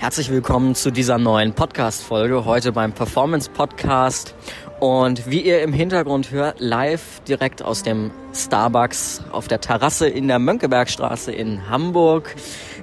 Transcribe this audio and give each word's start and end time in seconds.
Herzlich 0.00 0.30
willkommen 0.30 0.76
zu 0.76 0.92
dieser 0.92 1.18
neuen 1.18 1.54
Podcast-Folge, 1.54 2.44
heute 2.44 2.70
beim 2.70 2.92
Performance 2.92 3.50
Podcast. 3.50 4.32
Und 4.78 5.28
wie 5.28 5.40
ihr 5.40 5.60
im 5.60 5.72
Hintergrund 5.72 6.30
hört, 6.30 6.60
live 6.60 7.18
direkt 7.26 7.62
aus 7.62 7.82
dem 7.82 8.12
Starbucks 8.32 9.24
auf 9.32 9.48
der 9.48 9.60
Terrasse 9.60 10.08
in 10.08 10.28
der 10.28 10.38
Mönckebergstraße 10.38 11.32
in 11.32 11.68
Hamburg. 11.68 12.36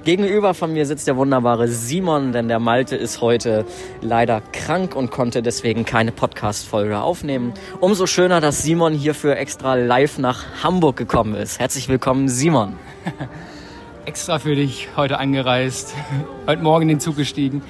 Gegenüber 0.04 0.52
von 0.52 0.74
mir 0.74 0.84
sitzt 0.84 1.06
der 1.06 1.16
wunderbare 1.16 1.68
Simon, 1.68 2.32
denn 2.32 2.48
der 2.48 2.58
Malte 2.58 2.96
ist 2.96 3.22
heute 3.22 3.64
leider 4.02 4.42
krank 4.52 4.94
und 4.94 5.10
konnte 5.10 5.40
deswegen 5.40 5.86
keine 5.86 6.12
Podcast-Folge 6.12 7.00
aufnehmen. 7.00 7.54
Umso 7.80 8.06
schöner, 8.06 8.42
dass 8.42 8.62
Simon 8.62 8.92
hierfür 8.92 9.38
extra 9.38 9.74
live 9.74 10.18
nach 10.18 10.62
Hamburg 10.62 10.96
gekommen 10.96 11.34
ist. 11.34 11.58
Herzlich 11.60 11.88
willkommen, 11.88 12.28
Simon. 12.28 12.76
extra 14.06 14.38
für 14.38 14.54
dich 14.54 14.88
heute 14.96 15.18
angereist, 15.18 15.94
heute 16.46 16.62
Morgen 16.62 16.82
in 16.82 16.88
den 16.88 17.00
Zug 17.00 17.16
gestiegen. 17.16 17.62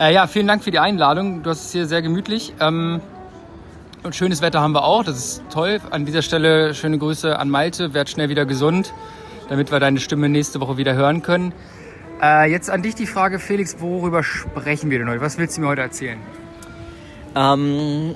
Äh, 0.00 0.14
ja, 0.14 0.26
vielen 0.26 0.46
Dank 0.46 0.64
für 0.64 0.70
die 0.70 0.78
Einladung. 0.78 1.42
Du 1.42 1.50
hast 1.50 1.66
es 1.66 1.72
hier 1.72 1.86
sehr 1.86 2.02
gemütlich. 2.02 2.54
Ähm, 2.60 3.00
und 4.02 4.14
schönes 4.14 4.40
Wetter 4.40 4.60
haben 4.60 4.72
wir 4.72 4.84
auch. 4.84 5.04
Das 5.04 5.16
ist 5.16 5.42
toll. 5.50 5.80
An 5.90 6.06
dieser 6.06 6.22
Stelle 6.22 6.74
schöne 6.74 6.98
Grüße 6.98 7.38
an 7.38 7.50
Malte. 7.50 7.92
Werd 7.92 8.08
schnell 8.08 8.30
wieder 8.30 8.46
gesund, 8.46 8.94
damit 9.48 9.70
wir 9.70 9.78
deine 9.78 10.00
Stimme 10.00 10.28
nächste 10.28 10.60
Woche 10.60 10.78
wieder 10.78 10.94
hören 10.94 11.22
können. 11.22 11.52
Äh, 12.22 12.50
jetzt 12.50 12.70
an 12.70 12.82
dich 12.82 12.94
die 12.94 13.06
Frage, 13.06 13.38
Felix, 13.38 13.76
worüber 13.78 14.22
sprechen 14.22 14.90
wir 14.90 14.98
denn 14.98 15.08
heute? 15.08 15.20
Was 15.20 15.36
willst 15.36 15.58
du 15.58 15.60
mir 15.60 15.68
heute 15.68 15.82
erzählen? 15.82 16.18
Ähm, 17.34 18.14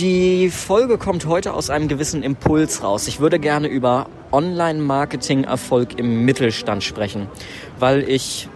die 0.00 0.50
Folge 0.50 0.98
kommt 0.98 1.26
heute 1.26 1.52
aus 1.54 1.70
einem 1.70 1.86
gewissen 1.86 2.24
Impuls 2.24 2.82
raus. 2.82 3.06
Ich 3.06 3.20
würde 3.20 3.38
gerne 3.38 3.68
über 3.68 4.08
Online-Marketing-Erfolg 4.32 5.98
im 5.98 6.24
Mittelstand 6.24 6.84
sprechen, 6.84 7.28
weil 7.78 8.08
ich 8.08 8.48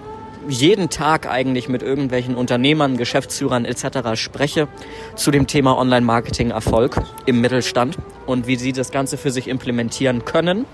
jeden 0.48 0.88
Tag 0.88 1.28
eigentlich 1.28 1.68
mit 1.68 1.82
irgendwelchen 1.82 2.34
Unternehmern, 2.34 2.96
Geschäftsführern 2.96 3.64
etc. 3.64 4.14
spreche 4.14 4.68
zu 5.14 5.30
dem 5.30 5.46
Thema 5.46 5.76
Online-Marketing-Erfolg 5.76 7.02
im 7.26 7.40
Mittelstand 7.40 7.96
und 8.26 8.46
wie 8.46 8.56
sie 8.56 8.72
das 8.72 8.90
Ganze 8.90 9.18
für 9.18 9.30
sich 9.30 9.48
implementieren 9.48 10.24
können. 10.24 10.64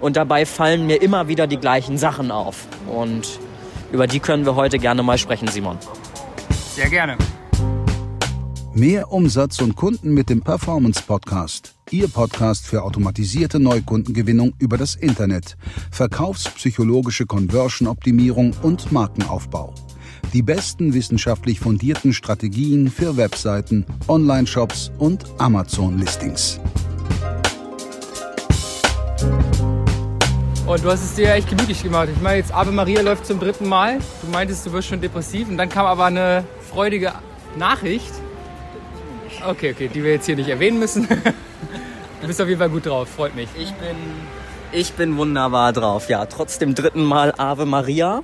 Und 0.00 0.16
dabei 0.16 0.46
fallen 0.46 0.86
mir 0.86 1.02
immer 1.02 1.28
wieder 1.28 1.46
die 1.46 1.56
gleichen 1.56 1.98
Sachen 1.98 2.30
auf. 2.30 2.66
Und 2.86 3.40
über 3.90 4.06
die 4.06 4.20
können 4.20 4.46
wir 4.46 4.54
heute 4.54 4.78
gerne 4.78 5.02
mal 5.02 5.18
sprechen, 5.18 5.48
Simon. 5.48 5.78
Sehr 6.74 6.88
gerne. 6.88 7.16
Mehr 8.78 9.10
Umsatz 9.10 9.60
und 9.60 9.74
Kunden 9.74 10.14
mit 10.14 10.30
dem 10.30 10.40
Performance 10.40 11.02
Podcast. 11.04 11.74
Ihr 11.90 12.06
Podcast 12.06 12.64
für 12.64 12.84
automatisierte 12.84 13.58
Neukundengewinnung 13.58 14.54
über 14.60 14.78
das 14.78 14.94
Internet, 14.94 15.56
verkaufspsychologische 15.90 17.26
Conversion-Optimierung 17.26 18.54
und 18.62 18.92
Markenaufbau. 18.92 19.74
Die 20.32 20.42
besten 20.42 20.94
wissenschaftlich 20.94 21.58
fundierten 21.58 22.12
Strategien 22.12 22.88
für 22.88 23.16
Webseiten, 23.16 23.84
Online-Shops 24.06 24.92
und 24.98 25.24
Amazon-Listings. 25.38 26.60
Und 30.68 30.84
du 30.84 30.88
hast 30.88 31.02
es 31.02 31.14
dir 31.16 31.32
echt 31.32 31.50
gemütlich 31.50 31.82
gemacht. 31.82 32.10
Ich 32.14 32.22
meine, 32.22 32.36
jetzt 32.36 32.54
Ave 32.54 32.70
Maria 32.70 33.00
läuft 33.00 33.26
zum 33.26 33.40
dritten 33.40 33.68
Mal. 33.68 33.98
Du 34.22 34.30
meintest, 34.30 34.64
du 34.66 34.72
wirst 34.72 34.86
schon 34.86 35.00
depressiv. 35.00 35.48
Und 35.48 35.56
dann 35.56 35.68
kam 35.68 35.84
aber 35.84 36.04
eine 36.04 36.44
freudige 36.70 37.14
Nachricht 37.56 38.12
Okay, 39.46 39.72
okay, 39.72 39.88
die 39.92 40.02
wir 40.02 40.12
jetzt 40.12 40.26
hier 40.26 40.36
nicht 40.36 40.48
erwähnen 40.48 40.78
müssen. 40.78 41.06
Du 42.20 42.26
bist 42.26 42.40
auf 42.40 42.48
jeden 42.48 42.58
Fall 42.58 42.70
gut 42.70 42.86
drauf, 42.86 43.08
freut 43.08 43.36
mich. 43.36 43.48
Ich 43.56 43.72
bin, 43.74 43.96
ich 44.72 44.92
bin 44.94 45.16
wunderbar 45.16 45.72
drauf, 45.72 46.08
ja. 46.08 46.26
Trotz 46.26 46.58
dem 46.58 46.74
dritten 46.74 47.04
Mal 47.04 47.32
Ave 47.36 47.64
Maria. 47.64 48.22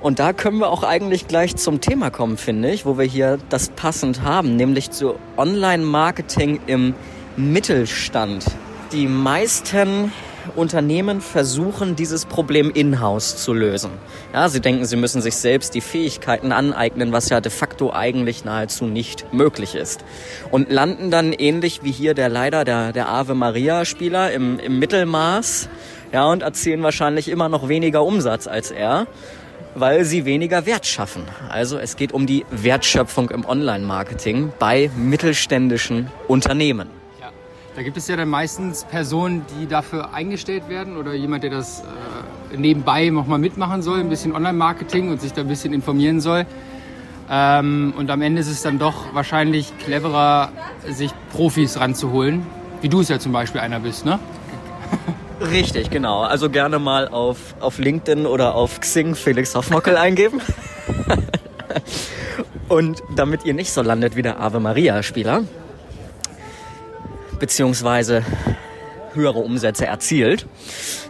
Und 0.00 0.18
da 0.18 0.32
können 0.32 0.58
wir 0.58 0.70
auch 0.70 0.82
eigentlich 0.82 1.28
gleich 1.28 1.56
zum 1.56 1.80
Thema 1.80 2.10
kommen, 2.10 2.38
finde 2.38 2.70
ich, 2.70 2.86
wo 2.86 2.96
wir 2.96 3.04
hier 3.04 3.38
das 3.48 3.68
passend 3.70 4.22
haben, 4.22 4.56
nämlich 4.56 4.90
zu 4.90 5.16
Online-Marketing 5.36 6.60
im 6.66 6.94
Mittelstand. 7.36 8.44
Die 8.92 9.06
meisten 9.06 10.12
Unternehmen 10.54 11.20
versuchen, 11.20 11.96
dieses 11.96 12.24
Problem 12.24 12.70
in-house 12.70 13.36
zu 13.36 13.52
lösen. 13.52 13.90
Ja, 14.32 14.48
sie 14.48 14.60
denken, 14.60 14.84
sie 14.84 14.96
müssen 14.96 15.20
sich 15.20 15.36
selbst 15.36 15.74
die 15.74 15.80
Fähigkeiten 15.80 16.52
aneignen, 16.52 17.12
was 17.12 17.28
ja 17.28 17.40
de 17.40 17.50
facto 17.50 17.92
eigentlich 17.92 18.44
nahezu 18.44 18.86
nicht 18.86 19.32
möglich 19.32 19.74
ist. 19.74 20.04
Und 20.50 20.70
landen 20.70 21.10
dann 21.10 21.32
ähnlich 21.32 21.82
wie 21.82 21.92
hier 21.92 22.14
der 22.14 22.28
leider 22.28 22.64
der, 22.64 22.92
der 22.92 23.08
Ave 23.08 23.34
Maria 23.34 23.84
Spieler 23.84 24.32
im, 24.32 24.58
im 24.58 24.78
Mittelmaß, 24.78 25.68
ja, 26.12 26.24
und 26.26 26.42
erzielen 26.42 26.82
wahrscheinlich 26.82 27.28
immer 27.28 27.48
noch 27.48 27.68
weniger 27.68 28.04
Umsatz 28.04 28.46
als 28.46 28.70
er 28.70 29.06
weil 29.78 30.06
sie 30.06 30.24
weniger 30.24 30.64
Wert 30.64 30.86
schaffen. 30.86 31.22
Also 31.50 31.78
es 31.78 31.96
geht 31.96 32.12
um 32.12 32.26
die 32.26 32.46
Wertschöpfung 32.50 33.28
im 33.28 33.44
Online-Marketing 33.44 34.52
bei 34.58 34.90
mittelständischen 34.96 36.10
Unternehmen. 36.28 36.88
Da 37.76 37.82
gibt 37.82 37.98
es 37.98 38.08
ja 38.08 38.16
dann 38.16 38.30
meistens 38.30 38.86
Personen, 38.86 39.44
die 39.60 39.66
dafür 39.66 40.14
eingestellt 40.14 40.70
werden 40.70 40.96
oder 40.96 41.12
jemand, 41.12 41.44
der 41.44 41.50
das 41.50 41.82
äh, 42.50 42.56
nebenbei 42.56 43.10
nochmal 43.10 43.38
mitmachen 43.38 43.82
soll, 43.82 44.00
ein 44.00 44.08
bisschen 44.08 44.34
Online-Marketing 44.34 45.10
und 45.10 45.20
sich 45.20 45.34
da 45.34 45.42
ein 45.42 45.48
bisschen 45.48 45.74
informieren 45.74 46.22
soll. 46.22 46.46
Ähm, 47.30 47.92
und 47.98 48.10
am 48.10 48.22
Ende 48.22 48.40
ist 48.40 48.48
es 48.48 48.62
dann 48.62 48.78
doch 48.78 49.12
wahrscheinlich 49.12 49.76
cleverer, 49.76 50.52
sich 50.88 51.10
Profis 51.30 51.78
ranzuholen, 51.78 52.46
wie 52.80 52.88
du 52.88 53.00
es 53.00 53.10
ja 53.10 53.18
zum 53.18 53.32
Beispiel 53.32 53.60
einer 53.60 53.80
bist, 53.80 54.06
ne? 54.06 54.18
Richtig, 55.42 55.90
genau. 55.90 56.22
Also 56.22 56.48
gerne 56.48 56.78
mal 56.78 57.08
auf, 57.08 57.56
auf 57.60 57.78
LinkedIn 57.78 58.24
oder 58.24 58.54
auf 58.54 58.80
Xing 58.80 59.14
Felix 59.14 59.54
Hoffmockel 59.54 59.98
eingeben. 59.98 60.40
und 62.68 63.02
damit 63.14 63.44
ihr 63.44 63.52
nicht 63.52 63.70
so 63.70 63.82
landet 63.82 64.16
wie 64.16 64.22
der 64.22 64.40
Ave 64.40 64.60
Maria-Spieler, 64.60 65.42
beziehungsweise 67.38 68.24
höhere 69.14 69.38
Umsätze 69.38 69.86
erzielt. 69.86 70.46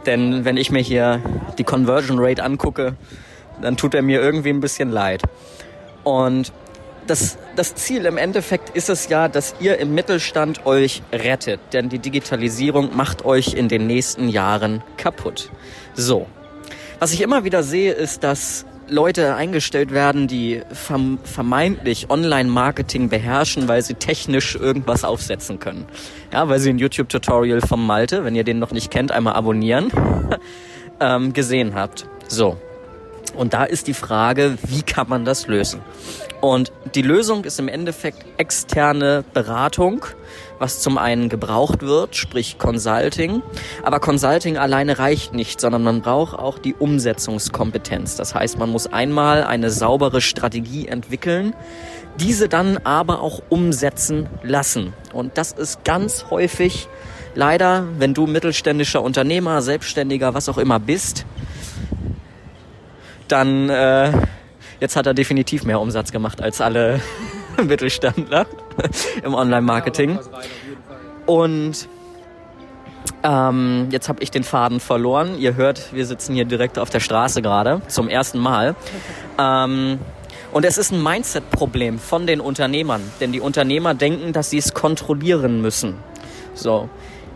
Denn 0.07 0.45
wenn 0.45 0.57
ich 0.57 0.71
mir 0.71 0.83
hier 0.83 1.21
die 1.59 1.65
Conversion 1.65 2.19
Rate 2.19 2.43
angucke, 2.43 2.95
dann 3.61 3.77
tut 3.77 3.95
er 3.95 4.03
mir 4.03 4.21
irgendwie 4.21 4.51
ein 4.51 4.61
bisschen 4.61 4.91
leid. 4.91 5.23
Und 6.05 6.53
das, 7.07 7.39
das 7.55 7.75
Ziel 7.75 8.07
im 8.07 8.17
Endeffekt 8.17 8.71
ist 8.71 8.89
es 8.89 9.09
ja, 9.09 9.29
dass 9.29 9.55
ihr 9.61 9.79
im 9.79 9.95
Mittelstand 9.95 10.67
euch 10.67 11.03
rettet. 11.13 11.61
Denn 11.73 11.89
die 11.89 11.99
Digitalisierung 11.99 12.97
macht 12.97 13.25
euch 13.25 13.55
in 13.55 13.69
den 13.69 13.87
nächsten 13.87 14.29
Jahren 14.29 14.83
kaputt. 14.97 15.51
So. 15.95 16.27
Was 16.99 17.13
ich 17.13 17.21
immer 17.21 17.45
wieder 17.45 17.63
sehe, 17.63 17.93
ist, 17.93 18.25
dass 18.25 18.65
Leute 18.89 19.35
eingestellt 19.35 19.93
werden, 19.93 20.29
die 20.29 20.63
vermeintlich 20.73 22.09
Online-Marketing 22.11 23.09
beherrschen, 23.09 23.69
weil 23.69 23.83
sie 23.83 23.95
technisch 23.95 24.55
irgendwas 24.55 25.05
aufsetzen 25.05 25.59
können. 25.59 25.87
Ja, 26.33 26.49
weil 26.49 26.61
sie 26.61 26.71
ein 26.71 26.79
YouTube-Tutorial 26.79 27.61
vom 27.61 27.87
Malte, 27.87 28.25
wenn 28.25 28.35
ihr 28.35 28.45
den 28.45 28.59
noch 28.59 28.73
nicht 28.73 28.91
kennt, 28.91 29.13
einmal 29.13 29.35
abonnieren, 29.35 29.91
ähm, 31.01 31.33
gesehen 31.33 31.75
habt. 31.75 32.07
So. 32.29 32.57
Und 33.35 33.55
da 33.55 33.65
ist 33.65 33.87
die 33.87 33.95
Frage, 33.95 34.57
wie 34.67 34.83
kann 34.83 35.09
man 35.09 35.25
das 35.25 35.47
lösen? 35.47 35.81
Und 36.41 36.71
die 36.95 37.03
Lösung 37.03 37.45
ist 37.45 37.59
im 37.59 37.69
Endeffekt 37.69 38.25
externe 38.37 39.25
Beratung, 39.33 40.05
was 40.59 40.81
zum 40.81 40.99
einen 40.99 41.29
gebraucht 41.29 41.83
wird, 41.83 42.15
sprich 42.15 42.59
Consulting. 42.59 43.43
Aber 43.83 44.01
Consulting 44.01 44.57
alleine 44.57 44.99
reicht 44.99 45.35
nicht, 45.35 45.61
sondern 45.61 45.83
man 45.83 46.03
braucht 46.03 46.39
auch 46.39 46.59
die 46.59 46.75
Umsetzungskompetenz. 46.75 48.17
Das 48.17 48.35
heißt, 48.35 48.59
man 48.59 48.71
muss 48.71 48.87
einmal 48.87 49.45
eine 49.45 49.71
saubere 49.71 50.21
Strategie 50.21 50.87
entwickeln, 50.87 51.55
diese 52.21 52.49
dann 52.49 52.79
aber 52.79 53.21
auch 53.23 53.43
umsetzen 53.49 54.29
lassen. 54.43 54.93
Und 55.13 55.39
das 55.39 55.53
ist 55.53 55.85
ganz 55.85 56.27
häufig 56.31 56.89
leider, 57.35 57.87
wenn 57.99 58.15
du 58.15 58.27
mittelständischer 58.27 59.03
Unternehmer, 59.03 59.63
Selbstständiger, 59.63 60.35
was 60.35 60.49
auch 60.49 60.59
immer 60.59 60.81
bist, 60.81 61.27
dann 63.29 63.69
äh, 63.69 64.13
jetzt 64.81 64.97
hat 64.97 65.07
er 65.07 65.15
definitiv 65.15 65.65
mehr 65.65 65.81
Umsatz 65.81 66.13
gemacht 66.13 66.43
als 66.43 66.61
alle 66.61 67.01
Mittelständler 67.63 68.47
im 69.23 69.35
Online-Marketing. 69.35 70.19
Und 71.27 71.89
ähm, 73.23 73.89
jetzt 73.91 74.09
habe 74.09 74.23
ich 74.23 74.31
den 74.31 74.45
Faden 74.45 74.81
verloren. 74.81 75.39
Ihr 75.39 75.57
hört, 75.57 75.93
wir 75.93 76.07
sitzen 76.07 76.35
hier 76.35 76.45
direkt 76.45 76.79
auf 76.79 76.91
der 76.91 77.01
Straße 77.01 77.43
gerade 77.43 77.83
zum 77.89 78.09
ersten 78.09 78.39
Mal. 78.39 78.77
Ähm, 79.39 79.99
und 80.53 80.65
es 80.65 80.79
ist 80.79 80.93
ein 80.93 81.03
Mindset-Problem 81.03 81.99
von 81.99 82.27
den 82.27 82.41
Unternehmern, 82.41 83.03
denn 83.21 83.33
die 83.33 83.41
Unternehmer 83.41 83.95
denken, 83.95 84.33
dass 84.33 84.51
sie 84.51 84.59
es 84.59 84.75
kontrollieren 84.75 85.61
müssen. 85.61 85.95
So. 86.55 86.89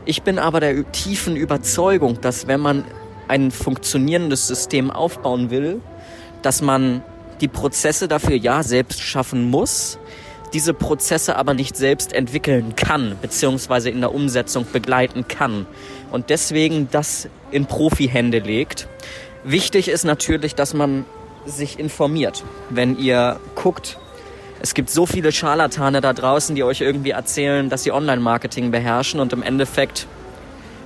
Ich 0.07 0.23
bin 0.23 0.39
aber 0.39 0.61
der 0.61 0.91
tiefen 0.93 1.37
Überzeugung, 1.37 2.21
dass 2.21 2.47
wenn 2.47 2.61
man 2.61 2.85
ein 3.29 3.51
funktionierendes 3.51 4.47
System 4.47 4.91
aufbauen 4.91 5.51
will, 5.51 5.81
dass 6.43 6.63
man 6.63 7.03
die 7.41 7.49
Prozesse 7.49 8.09
dafür 8.09 8.37
ja 8.37 8.63
selbst 8.63 9.01
schaffen 9.01 9.51
muss, 9.51 9.99
diese 10.53 10.75
Prozesse 10.75 11.37
aber 11.37 11.55
nicht 11.55 11.77
selbst 11.77 12.13
entwickeln 12.13 12.75
kann, 12.77 13.17
beziehungsweise 13.23 13.91
in 13.91 14.01
der 14.01 14.15
Umsetzung 14.15 14.67
begleiten 14.73 15.29
kann. 15.29 15.67
Und 16.11 16.31
deswegen 16.31 16.89
das 16.91 17.29
in 17.51 17.67
Profihände 17.67 18.41
legt. 18.41 18.89
Wichtig 19.45 19.89
ist 19.89 20.05
natürlich, 20.05 20.55
dass 20.55 20.75
man 20.75 21.05
sich 21.47 21.79
informiert, 21.79 22.45
wenn 22.69 22.99
ihr 22.99 23.41
guckt, 23.55 23.99
es 24.63 24.75
gibt 24.75 24.91
so 24.91 25.07
viele 25.07 25.33
Scharlatane 25.33 26.03
da 26.03 26.13
draußen, 26.13 26.55
die 26.55 26.63
euch 26.63 26.83
irgendwie 26.83 27.11
erzählen, 27.11 27.71
dass 27.71 27.83
sie 27.83 27.93
Online-Marketing 27.93 28.71
beherrschen 28.71 29.19
und 29.19 29.33
im 29.33 29.43
Endeffekt 29.43 30.07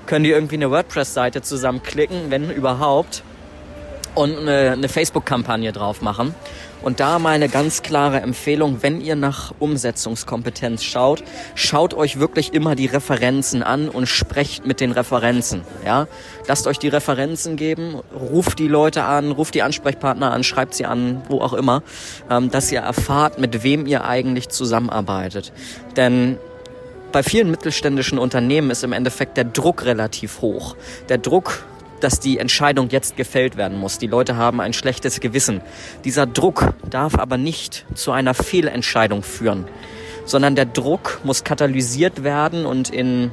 können 0.07 0.25
die 0.25 0.31
irgendwie 0.31 0.55
eine 0.55 0.71
WordPress-Seite 0.71 1.43
zusammenklicken, 1.43 2.31
wenn 2.31 2.51
überhaupt, 2.51 3.25
und 4.15 4.39
eine, 4.39 4.73
eine 4.73 4.89
Facebook-Kampagne 4.89 5.73
drauf 5.73 6.03
machen. 6.03 6.35
Und 6.83 7.01
da 7.01 7.19
mal 7.19 7.31
eine 7.31 7.49
ganz 7.49 7.81
klare 7.81 8.21
Empfehlung, 8.21 8.83
wenn 8.83 9.01
ihr 9.01 9.17
nach 9.17 9.55
Umsetzungskompetenz 9.59 10.83
schaut, 10.83 11.25
schaut 11.55 11.95
euch 11.95 12.19
wirklich 12.19 12.53
immer 12.53 12.75
die 12.75 12.85
Referenzen 12.85 13.63
an 13.63 13.89
und 13.89 14.07
sprecht 14.07 14.67
mit 14.67 14.81
den 14.81 14.93
Referenzen. 14.93 15.63
Ja? 15.87 16.09
Lasst 16.47 16.67
euch 16.67 16.79
die 16.79 16.89
Referenzen 16.89 17.57
geben, 17.57 18.01
ruft 18.15 18.59
die 18.59 18.69
Leute 18.69 19.05
an, 19.05 19.33
ruft 19.33 19.55
die 19.55 19.63
Ansprechpartner 19.63 20.31
an, 20.31 20.45
schreibt 20.45 20.75
sie 20.75 20.85
an, 20.85 21.23
wo 21.29 21.41
auch 21.41 21.55
immer, 21.55 21.83
ähm, 22.31 22.51
dass 22.51 22.71
ihr 22.71 22.81
erfahrt, 22.81 23.39
mit 23.39 23.63
wem 23.63 23.87
ihr 23.87 24.05
eigentlich 24.05 24.51
zusammenarbeitet. 24.51 25.53
Denn 25.97 26.37
bei 27.13 27.23
vielen 27.23 27.51
mittelständischen 27.51 28.19
Unternehmen 28.19 28.71
ist 28.71 28.85
im 28.85 28.93
Endeffekt 28.93 29.39
der 29.39 29.45
Druck 29.45 29.87
relativ 29.87 30.43
hoch. 30.43 30.77
Der 31.09 31.17
Druck 31.17 31.65
dass 32.01 32.21
die 32.21 32.39
Entscheidung 32.39 32.89
jetzt 32.91 33.17
gefällt 33.17 33.57
werden 33.57 33.79
muss. 33.79 33.99
Die 33.99 34.07
Leute 34.07 34.37
haben 34.37 34.61
ein 34.61 34.73
schlechtes 34.73 35.21
Gewissen. 35.21 35.61
Dieser 36.05 36.27
Druck 36.27 36.75
darf 36.89 37.19
aber 37.19 37.37
nicht 37.37 37.87
zu 37.95 38.13
einer 38.13 38.35
Fehlentscheidung 38.35 39.23
führen, 39.23 39.67
sondern 40.25 40.55
der 40.55 40.67
Druck 40.67 41.21
muss 41.25 41.45
katalysiert 41.45 42.25
werden 42.25 42.67
und 42.67 42.91
in, 42.91 43.31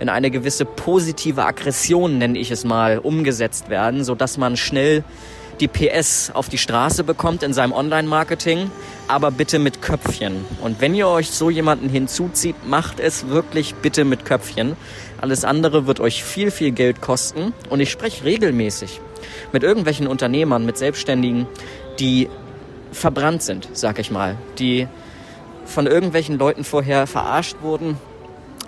in 0.00 0.08
eine 0.08 0.30
gewisse 0.30 0.64
positive 0.64 1.44
Aggression, 1.44 2.18
nenne 2.18 2.38
ich 2.38 2.50
es 2.50 2.64
mal, 2.64 2.98
umgesetzt 2.98 3.68
werden, 3.68 4.04
sodass 4.04 4.38
man 4.38 4.56
schnell 4.56 5.04
die 5.60 5.68
PS 5.68 6.30
auf 6.32 6.48
die 6.48 6.58
Straße 6.58 7.04
bekommt 7.04 7.42
in 7.42 7.52
seinem 7.52 7.72
Online-Marketing, 7.72 8.70
aber 9.08 9.30
bitte 9.30 9.58
mit 9.58 9.82
Köpfchen. 9.82 10.44
Und 10.62 10.80
wenn 10.80 10.94
ihr 10.94 11.08
euch 11.08 11.30
so 11.30 11.50
jemanden 11.50 11.88
hinzuzieht, 11.88 12.56
macht 12.66 13.00
es 13.00 13.28
wirklich 13.28 13.74
bitte 13.74 14.04
mit 14.04 14.24
Köpfchen. 14.24 14.76
Alles 15.20 15.44
andere 15.44 15.86
wird 15.86 15.98
euch 15.98 16.22
viel, 16.22 16.50
viel 16.50 16.70
Geld 16.70 17.00
kosten. 17.00 17.52
Und 17.70 17.80
ich 17.80 17.90
spreche 17.90 18.24
regelmäßig 18.24 19.00
mit 19.52 19.62
irgendwelchen 19.62 20.06
Unternehmern, 20.06 20.64
mit 20.64 20.76
Selbstständigen, 20.76 21.46
die 21.98 22.28
verbrannt 22.92 23.42
sind, 23.42 23.68
sag 23.72 23.98
ich 23.98 24.10
mal, 24.10 24.36
die 24.58 24.86
von 25.64 25.86
irgendwelchen 25.86 26.38
Leuten 26.38 26.64
vorher 26.64 27.06
verarscht 27.06 27.56
wurden, 27.60 27.98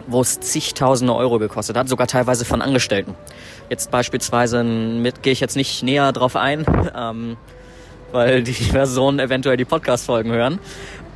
wo 0.07 0.21
es 0.21 0.41
zigtausende 0.41 1.15
Euro 1.15 1.39
gekostet 1.39 1.77
hat, 1.77 1.89
sogar 1.89 2.07
teilweise 2.07 2.45
von 2.45 2.63
Angestellten. 2.63 3.15
Jetzt 3.69 3.91
beispielsweise 3.91 4.65
mit 4.65 5.23
gehe 5.23 5.33
ich 5.33 5.41
jetzt 5.41 5.57
nicht 5.57 5.83
näher 5.83 6.13
drauf 6.13 6.37
ein, 6.37 6.67
ähm, 6.97 7.37
weil 8.13 8.43
die 8.43 8.53
Personen 8.53 9.19
eventuell 9.19 9.57
die 9.57 9.65
Podcast-Folgen 9.65 10.33
hören. 10.33 10.59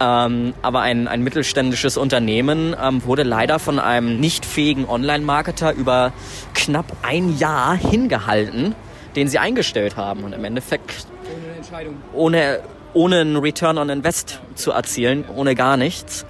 Ähm, 0.01 0.55
aber 0.63 0.81
ein, 0.81 1.07
ein 1.07 1.23
mittelständisches 1.23 1.97
Unternehmen 1.97 2.75
ähm, 2.83 3.05
wurde 3.05 3.23
leider 3.23 3.59
von 3.59 3.79
einem 3.79 4.19
nicht 4.19 4.45
fähigen 4.45 4.89
Online-Marketer 4.89 5.73
über 5.73 6.13
knapp 6.55 6.87
ein 7.03 7.39
Jahr 7.39 7.77
hingehalten, 7.77 8.75
den 9.15 9.29
sie 9.29 9.39
eingestellt 9.39 9.97
haben. 9.97 10.25
Und 10.25 10.33
im 10.33 10.45
Endeffekt 10.45 11.07
ohne 11.25 11.57
Entscheidung. 11.57 11.97
Ohne, 12.13 12.61
ohne 12.93 13.21
einen 13.21 13.37
Return 13.37 13.79
on 13.79 13.89
Invest 13.89 14.41
zu 14.57 14.73
erzielen, 14.73 15.25
ohne 15.35 15.55
gar 15.55 15.77
nichts. 15.77 16.27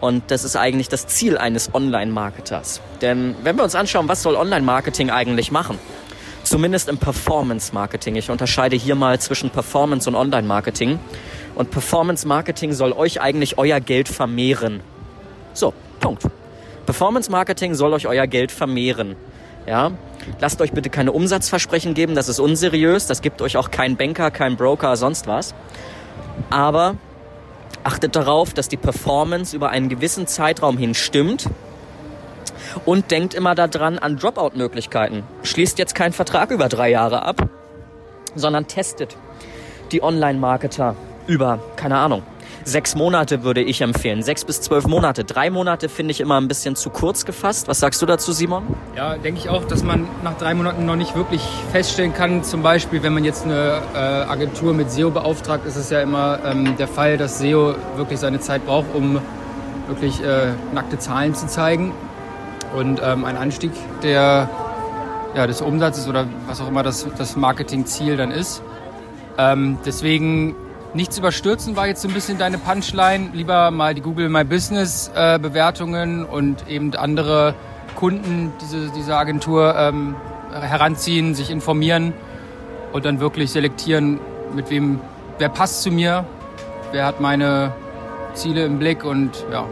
Und 0.00 0.30
das 0.30 0.44
ist 0.44 0.54
eigentlich 0.54 0.88
das 0.88 1.08
Ziel 1.08 1.36
eines 1.36 1.74
Online-Marketers. 1.74 2.80
Denn 3.00 3.34
wenn 3.42 3.56
wir 3.56 3.64
uns 3.64 3.74
anschauen, 3.74 4.08
was 4.08 4.22
soll 4.22 4.36
Online-Marketing 4.36 5.10
eigentlich 5.10 5.50
machen? 5.50 5.78
Zumindest 6.42 6.88
im 6.88 6.98
Performance-Marketing. 6.98 8.16
Ich 8.16 8.30
unterscheide 8.30 8.76
hier 8.76 8.94
mal 8.94 9.18
zwischen 9.20 9.50
Performance 9.50 10.08
und 10.08 10.16
Online-Marketing. 10.16 10.98
Und 11.54 11.70
Performance-Marketing 11.70 12.72
soll 12.72 12.92
euch 12.92 13.20
eigentlich 13.20 13.58
euer 13.58 13.80
Geld 13.80 14.08
vermehren. 14.08 14.80
So, 15.52 15.74
Punkt. 16.00 16.22
Performance-Marketing 16.86 17.74
soll 17.74 17.92
euch 17.92 18.06
euer 18.06 18.26
Geld 18.26 18.50
vermehren. 18.50 19.16
Ja, 19.66 19.92
lasst 20.40 20.62
euch 20.62 20.72
bitte 20.72 20.88
keine 20.88 21.12
Umsatzversprechen 21.12 21.92
geben, 21.92 22.14
das 22.14 22.30
ist 22.30 22.38
unseriös, 22.38 23.06
das 23.06 23.20
gibt 23.20 23.42
euch 23.42 23.58
auch 23.58 23.70
kein 23.70 23.98
Banker, 23.98 24.30
kein 24.30 24.56
Broker, 24.56 24.96
sonst 24.96 25.26
was. 25.26 25.54
Aber 26.48 26.94
achtet 27.84 28.16
darauf, 28.16 28.54
dass 28.54 28.68
die 28.68 28.78
Performance 28.78 29.54
über 29.54 29.68
einen 29.68 29.90
gewissen 29.90 30.26
Zeitraum 30.26 30.78
hin 30.78 30.94
stimmt 30.94 31.50
und 32.84 33.10
denkt 33.10 33.34
immer 33.34 33.54
daran 33.54 33.98
an 33.98 34.16
Dropout-Möglichkeiten. 34.16 35.24
Schließt 35.42 35.78
jetzt 35.78 35.94
keinen 35.94 36.12
Vertrag 36.12 36.50
über 36.50 36.68
drei 36.68 36.90
Jahre 36.90 37.22
ab, 37.22 37.48
sondern 38.34 38.66
testet 38.66 39.16
die 39.92 40.02
Online-Marketer 40.02 40.96
über, 41.26 41.60
keine 41.76 41.98
Ahnung, 41.98 42.22
sechs 42.64 42.94
Monate 42.94 43.42
würde 43.42 43.62
ich 43.62 43.80
empfehlen. 43.80 44.22
Sechs 44.22 44.44
bis 44.44 44.60
zwölf 44.60 44.86
Monate. 44.86 45.24
Drei 45.24 45.50
Monate 45.50 45.88
finde 45.88 46.12
ich 46.12 46.20
immer 46.20 46.40
ein 46.40 46.48
bisschen 46.48 46.76
zu 46.76 46.90
kurz 46.90 47.24
gefasst. 47.24 47.68
Was 47.68 47.80
sagst 47.80 48.00
du 48.02 48.06
dazu, 48.06 48.32
Simon? 48.32 48.64
Ja, 48.96 49.16
denke 49.16 49.40
ich 49.40 49.48
auch, 49.48 49.64
dass 49.64 49.82
man 49.82 50.06
nach 50.22 50.36
drei 50.36 50.54
Monaten 50.54 50.86
noch 50.86 50.96
nicht 50.96 51.16
wirklich 51.16 51.42
feststellen 51.72 52.14
kann. 52.14 52.44
Zum 52.44 52.62
Beispiel, 52.62 53.02
wenn 53.02 53.14
man 53.14 53.24
jetzt 53.24 53.44
eine 53.44 53.82
äh, 53.94 53.98
Agentur 53.98 54.74
mit 54.74 54.90
SEO 54.90 55.10
beauftragt, 55.10 55.66
ist 55.66 55.76
es 55.76 55.90
ja 55.90 56.00
immer 56.00 56.38
ähm, 56.44 56.76
der 56.76 56.88
Fall, 56.88 57.16
dass 57.16 57.38
SEO 57.38 57.74
wirklich 57.96 58.18
seine 58.18 58.40
Zeit 58.40 58.64
braucht, 58.66 58.94
um 58.94 59.20
wirklich 59.88 60.22
äh, 60.22 60.52
nackte 60.74 60.98
Zahlen 60.98 61.34
zu 61.34 61.46
zeigen. 61.46 61.92
Und 62.74 63.00
ähm, 63.02 63.24
ein 63.24 63.36
Anstieg 63.36 63.72
der, 64.02 64.48
ja, 65.34 65.46
des 65.46 65.60
Umsatzes 65.60 66.08
oder 66.08 66.26
was 66.46 66.60
auch 66.60 66.68
immer 66.68 66.82
das, 66.82 67.06
das 67.16 67.36
Marketingziel 67.36 68.16
dann 68.16 68.30
ist. 68.30 68.62
Ähm, 69.38 69.78
deswegen 69.84 70.54
Nichts 70.94 71.18
überstürzen 71.18 71.76
war 71.76 71.86
jetzt 71.86 72.00
so 72.00 72.08
ein 72.08 72.14
bisschen 72.14 72.38
deine 72.38 72.56
Punchline. 72.56 73.28
Lieber 73.34 73.70
mal 73.70 73.94
die 73.94 74.00
Google 74.00 74.30
My 74.30 74.42
Business 74.42 75.10
äh, 75.14 75.38
Bewertungen 75.38 76.24
und 76.24 76.66
eben 76.66 76.94
andere 76.94 77.54
Kunden 77.94 78.52
diese, 78.62 78.88
dieser 78.90 79.18
Agentur 79.18 79.76
ähm, 79.76 80.14
heranziehen, 80.50 81.34
sich 81.34 81.50
informieren 81.50 82.14
und 82.92 83.04
dann 83.04 83.20
wirklich 83.20 83.50
selektieren, 83.50 84.18
mit 84.54 84.70
wem, 84.70 84.98
wer 85.36 85.50
passt 85.50 85.82
zu 85.82 85.90
mir, 85.90 86.24
wer 86.92 87.04
hat 87.04 87.20
meine 87.20 87.74
Ziele 88.32 88.64
im 88.64 88.78
Blick 88.78 89.04
und 89.04 89.44
ja, 89.52 89.66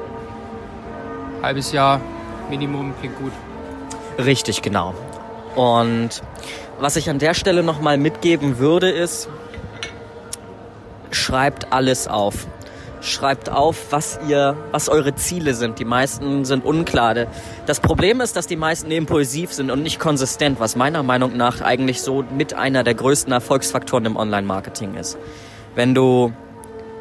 halbes 1.43 1.73
Jahr 1.73 2.01
Minimum 2.49 2.95
klingt 3.01 3.19
gut. 3.19 3.33
Richtig, 4.19 4.63
genau. 4.63 4.95
Und 5.55 6.23
was 6.79 6.97
ich 6.97 7.09
an 7.11 7.19
der 7.19 7.35
Stelle 7.35 7.63
nochmal 7.63 7.99
mitgeben 7.99 8.59
würde, 8.59 8.91
ist, 8.91 9.29
schreibt 11.11 11.73
alles 11.73 12.09
auf. 12.09 12.47
Schreibt 13.01 13.51
auf, 13.51 13.87
was 13.91 14.19
ihr, 14.27 14.57
was 14.73 14.89
eure 14.89 15.15
Ziele 15.15 15.55
sind. 15.55 15.79
Die 15.79 15.85
meisten 15.85 16.45
sind 16.45 16.65
unklar. 16.65 17.27
Das 17.67 17.81
Problem 17.81 18.21
ist, 18.21 18.37
dass 18.37 18.47
die 18.47 18.57
meisten 18.57 18.91
impulsiv 18.91 19.53
sind 19.53 19.71
und 19.71 19.83
nicht 19.83 20.01
konsistent, 20.01 20.61
was 20.61 20.77
meiner 20.77 21.03
Meinung 21.03 21.37
nach 21.37 21.61
eigentlich 21.61 22.03
so 22.03 22.25
mit 22.37 22.55
einer 22.55 22.85
der 22.85 22.95
größten 22.95 23.33
Erfolgsfaktoren 23.33 24.07
im 24.07 24.17
Online-Marketing 24.17 24.95
ist. 24.95 25.19
Wenn 25.75 25.95
du 25.95 26.33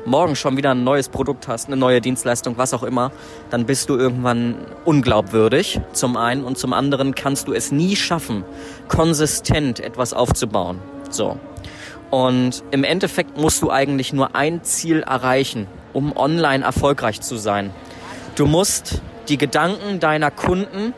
morgen 0.05 0.35
schon 0.35 0.55
wieder 0.57 0.71
ein 0.71 0.83
neues 0.83 1.09
Produkt 1.09 1.47
hast, 1.47 1.67
eine 1.67 1.77
neue 1.77 1.99
Dienstleistung, 1.99 2.57
was 2.57 2.73
auch 2.73 2.83
immer, 2.83 3.11
dann 3.49 3.65
bist 3.65 3.89
du 3.89 3.97
irgendwann 3.97 4.55
unglaubwürdig, 4.85 5.81
zum 5.93 6.15
einen, 6.15 6.43
und 6.43 6.57
zum 6.57 6.73
anderen 6.73 7.15
kannst 7.15 7.47
du 7.47 7.53
es 7.53 7.71
nie 7.71 7.95
schaffen, 7.95 8.43
konsistent 8.87 9.79
etwas 9.79 10.13
aufzubauen. 10.13 10.79
So. 11.09 11.37
Und 12.11 12.63
im 12.71 12.83
Endeffekt 12.83 13.37
musst 13.37 13.61
du 13.61 13.71
eigentlich 13.71 14.13
nur 14.13 14.35
ein 14.35 14.63
Ziel 14.63 15.01
erreichen, 15.01 15.67
um 15.93 16.15
online 16.15 16.63
erfolgreich 16.63 17.21
zu 17.21 17.35
sein. 17.35 17.71
Du 18.35 18.45
musst 18.45 19.01
die 19.27 19.37
Gedanken 19.37 19.99
deiner 19.99 20.29
Kunden 20.29 20.93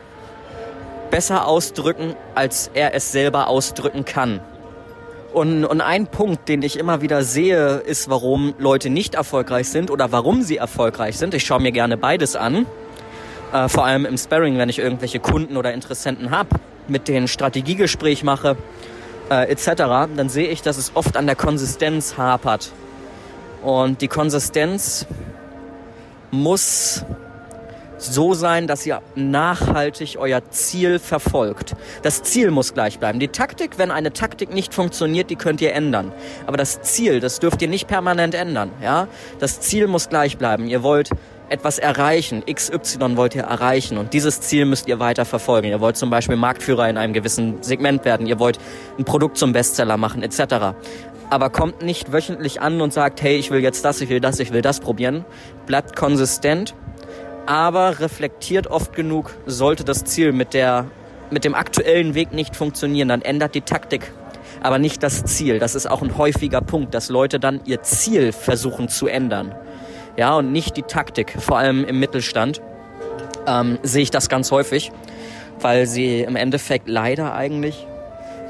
besser 1.10 1.46
ausdrücken, 1.46 2.14
als 2.34 2.70
er 2.74 2.94
es 2.94 3.10
selber 3.12 3.48
ausdrücken 3.48 4.04
kann. 4.04 4.40
Und, 5.38 5.64
und 5.64 5.80
ein 5.80 6.08
Punkt, 6.08 6.48
den 6.48 6.62
ich 6.62 6.76
immer 6.76 7.00
wieder 7.00 7.22
sehe, 7.22 7.76
ist, 7.76 8.10
warum 8.10 8.54
Leute 8.58 8.90
nicht 8.90 9.14
erfolgreich 9.14 9.68
sind 9.68 9.88
oder 9.88 10.10
warum 10.10 10.42
sie 10.42 10.56
erfolgreich 10.56 11.16
sind. 11.16 11.32
Ich 11.32 11.44
schaue 11.44 11.60
mir 11.60 11.70
gerne 11.70 11.96
beides 11.96 12.34
an. 12.34 12.66
Äh, 13.52 13.68
vor 13.68 13.84
allem 13.84 14.04
im 14.04 14.18
Sparring, 14.18 14.58
wenn 14.58 14.68
ich 14.68 14.80
irgendwelche 14.80 15.20
Kunden 15.20 15.56
oder 15.56 15.72
Interessenten 15.72 16.32
habe, 16.32 16.48
mit 16.88 17.06
denen 17.06 17.28
Strategiegespräch 17.28 18.24
mache 18.24 18.56
äh, 19.30 19.48
etc., 19.48 19.74
dann 20.16 20.28
sehe 20.28 20.48
ich, 20.48 20.62
dass 20.62 20.76
es 20.76 20.90
oft 20.94 21.16
an 21.16 21.26
der 21.26 21.36
Konsistenz 21.36 22.16
hapert. 22.18 22.72
Und 23.62 24.00
die 24.00 24.08
Konsistenz 24.08 25.06
muss 26.32 27.04
so 27.98 28.34
sein, 28.34 28.66
dass 28.66 28.86
ihr 28.86 29.02
nachhaltig 29.14 30.16
euer 30.18 30.42
Ziel 30.50 30.98
verfolgt. 30.98 31.74
Das 32.02 32.22
Ziel 32.22 32.50
muss 32.50 32.74
gleich 32.74 32.98
bleiben. 32.98 33.18
Die 33.18 33.28
Taktik, 33.28 33.78
wenn 33.78 33.90
eine 33.90 34.12
Taktik 34.12 34.52
nicht 34.52 34.74
funktioniert, 34.74 35.30
die 35.30 35.36
könnt 35.36 35.60
ihr 35.60 35.72
ändern. 35.72 36.12
Aber 36.46 36.56
das 36.56 36.80
Ziel, 36.82 37.20
das 37.20 37.40
dürft 37.40 37.60
ihr 37.62 37.68
nicht 37.68 37.88
permanent 37.88 38.34
ändern. 38.34 38.70
Ja, 38.82 39.08
das 39.38 39.60
Ziel 39.60 39.86
muss 39.86 40.08
gleich 40.08 40.38
bleiben. 40.38 40.68
Ihr 40.68 40.82
wollt 40.82 41.10
etwas 41.48 41.78
erreichen, 41.78 42.44
XY 42.44 43.16
wollt 43.16 43.34
ihr 43.34 43.44
erreichen 43.44 43.98
und 43.98 44.12
dieses 44.12 44.40
Ziel 44.40 44.66
müsst 44.66 44.86
ihr 44.86 44.98
weiter 44.98 45.24
verfolgen. 45.24 45.68
Ihr 45.68 45.80
wollt 45.80 45.96
zum 45.96 46.10
Beispiel 46.10 46.36
Marktführer 46.36 46.88
in 46.88 46.96
einem 46.96 47.12
gewissen 47.12 47.62
Segment 47.62 48.04
werden, 48.04 48.26
ihr 48.26 48.38
wollt 48.38 48.58
ein 48.98 49.04
Produkt 49.04 49.38
zum 49.38 49.52
Bestseller 49.52 49.96
machen 49.96 50.22
etc. 50.22 50.74
aber 51.30 51.50
kommt 51.50 51.82
nicht 51.82 52.12
wöchentlich 52.12 52.60
an 52.60 52.80
und 52.80 52.92
sagt, 52.92 53.22
hey, 53.22 53.36
ich 53.36 53.50
will 53.50 53.62
jetzt 53.62 53.84
das, 53.84 54.00
ich 54.00 54.08
will 54.08 54.20
das, 54.20 54.40
ich 54.40 54.52
will 54.52 54.62
das 54.62 54.80
probieren. 54.80 55.24
Bleibt 55.66 55.96
konsistent, 55.96 56.74
aber 57.48 57.98
reflektiert 57.98 58.66
oft 58.66 58.94
genug, 58.94 59.34
sollte 59.46 59.82
das 59.82 60.04
Ziel 60.04 60.32
mit, 60.32 60.52
der, 60.52 60.84
mit 61.30 61.44
dem 61.44 61.54
aktuellen 61.54 62.14
Weg 62.14 62.34
nicht 62.34 62.54
funktionieren, 62.54 63.08
dann 63.08 63.22
ändert 63.22 63.54
die 63.54 63.62
Taktik, 63.62 64.12
aber 64.60 64.78
nicht 64.78 65.02
das 65.02 65.24
Ziel. 65.24 65.58
Das 65.58 65.74
ist 65.74 65.90
auch 65.90 66.02
ein 66.02 66.18
häufiger 66.18 66.60
Punkt, 66.60 66.92
dass 66.92 67.08
Leute 67.08 67.40
dann 67.40 67.62
ihr 67.64 67.82
Ziel 67.82 68.32
versuchen 68.32 68.90
zu 68.90 69.06
ändern. 69.06 69.54
Ja, 70.18 70.36
und 70.36 70.52
nicht 70.52 70.76
die 70.76 70.82
Taktik, 70.82 71.36
vor 71.40 71.56
allem 71.56 71.86
im 71.86 71.98
Mittelstand 71.98 72.60
ähm, 73.46 73.78
sehe 73.82 74.02
ich 74.02 74.10
das 74.10 74.28
ganz 74.28 74.50
häufig, 74.50 74.92
weil 75.58 75.86
sie 75.86 76.20
im 76.20 76.36
Endeffekt 76.36 76.86
leider 76.86 77.34
eigentlich 77.34 77.86